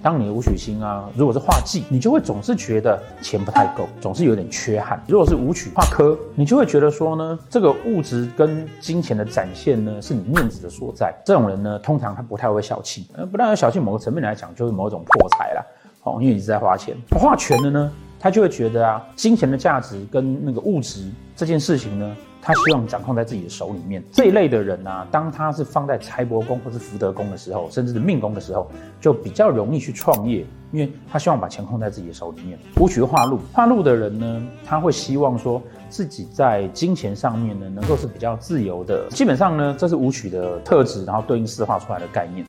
[0.00, 5.02] 当你的武曲星啊，如果是化忌，你就会总是觉得钱不太够，总是有点缺憾。
[5.08, 11.12] 如果是武曲化科，你就会觉得说呢，这个物质跟金钱的展现呢，是你面子的所在。
[11.24, 15.62] 这种人呢，通常他不太会小气，呃，不但有小气，某个层面来讲，就是某种破财啦。
[16.04, 16.96] 哦，因为你一直在花钱。
[17.10, 22.16] 化权的呢，他就会觉得啊，金钱的价值跟那个物质这件事情呢。
[22.40, 24.02] 他希望掌控在自己的手里面。
[24.12, 28.70] 这一类的人啊，当他是放在财帛宫或是福德宫的时候，甚至是命宫的时候，
[29.00, 32.58] 就比较容易去创业，因为他希望把钱控在自己的手里面。
[32.76, 39.08] 武曲化禄，化禄的人呢，他会希望说自己在金钱上面呢，能够是比较自由的。
[39.10, 42.36] 基本上呢，这是武曲的特质，然后对应四化出来的概念。